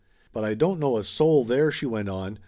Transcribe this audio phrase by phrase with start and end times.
[0.33, 2.39] "But I don't know a soul there," she went on.